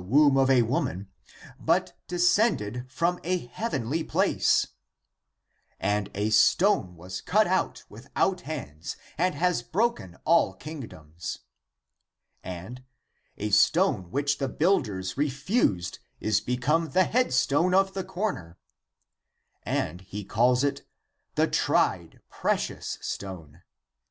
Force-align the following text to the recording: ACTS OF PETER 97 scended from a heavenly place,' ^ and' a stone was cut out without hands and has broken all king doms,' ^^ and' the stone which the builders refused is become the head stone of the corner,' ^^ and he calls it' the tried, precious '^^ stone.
ACTS 0.00 0.08
OF 0.08 0.08
PETER 0.08 0.64
97 1.60 1.86
scended 2.10 2.90
from 2.90 3.20
a 3.22 3.36
heavenly 3.48 4.02
place,' 4.02 4.64
^ 4.66 4.68
and' 5.78 6.08
a 6.14 6.30
stone 6.30 6.96
was 6.96 7.20
cut 7.20 7.46
out 7.46 7.84
without 7.90 8.40
hands 8.40 8.96
and 9.18 9.34
has 9.34 9.60
broken 9.62 10.16
all 10.24 10.54
king 10.54 10.80
doms,' 10.88 11.40
^^ 11.42 11.42
and' 12.42 12.82
the 13.36 13.50
stone 13.50 14.10
which 14.10 14.38
the 14.38 14.48
builders 14.48 15.18
refused 15.18 15.98
is 16.18 16.40
become 16.40 16.92
the 16.92 17.04
head 17.04 17.30
stone 17.30 17.74
of 17.74 17.92
the 17.92 18.02
corner,' 18.02 18.56
^^ 19.06 19.32
and 19.64 20.00
he 20.00 20.24
calls 20.24 20.64
it' 20.64 20.88
the 21.34 21.46
tried, 21.46 22.20
precious 22.30 22.96
'^^ 22.96 23.04
stone. 23.04 23.60